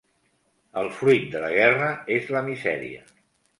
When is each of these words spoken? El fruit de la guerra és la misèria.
El 0.83 0.89
fruit 1.01 1.27
de 1.35 1.43
la 1.45 1.53
guerra 1.57 1.91
és 2.19 2.35
la 2.39 2.45
misèria. 2.51 3.07